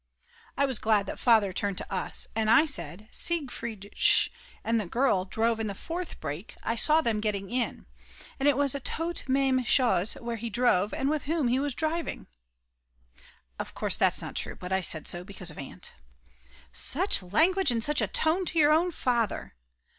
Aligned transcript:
I 0.57 0.65
was 0.65 0.79
glad 0.79 1.05
that 1.05 1.19
Father 1.19 1.53
turned 1.53 1.77
to 1.77 1.93
us, 1.93 2.27
and 2.35 2.49
I 2.49 2.65
said: 2.65 3.07
"Siegfried 3.11 3.91
Sch. 3.93 4.29
and 4.63 4.81
the 4.81 4.87
girl 4.87 5.25
drove 5.25 5.59
in 5.59 5.67
the 5.67 5.75
fourth 5.75 6.19
break, 6.19 6.55
I 6.63 6.75
saw 6.75 7.01
them 7.01 7.19
getting 7.19 7.51
in. 7.51 7.85
And 8.39 8.49
it 8.49 8.57
was 8.57 8.75
toute 8.83 9.29
meme 9.29 9.63
chause 9.63 10.13
where 10.15 10.37
he 10.37 10.49
drove 10.49 10.91
and 10.91 11.07
with 11.07 11.25
whom 11.25 11.49
he 11.49 11.59
was 11.59 11.75
driving." 11.75 12.25
(Of 13.59 13.75
course 13.75 13.95
that's 13.95 14.23
not 14.23 14.33
true, 14.35 14.55
but 14.55 14.71
I 14.71 14.81
said 14.81 15.07
it 15.07 15.13
was 15.13 15.23
because 15.25 15.51
of 15.51 15.59
Aunt.) 15.59 15.93
"Such 16.71 17.21
language 17.21 17.69
and 17.69 17.83
such 17.83 18.01
a 18.01 18.07
tone 18.07 18.43
to 18.45 18.57
your 18.57 18.71
own 18.71 18.89
Father!" 18.91 19.53